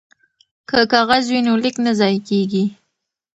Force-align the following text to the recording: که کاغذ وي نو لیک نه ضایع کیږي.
که 0.69 0.79
کاغذ 0.91 1.23
وي 1.29 1.39
نو 1.47 1.53
لیک 1.63 1.75
نه 1.85 1.91
ضایع 1.99 2.19
کیږي. 2.27 2.63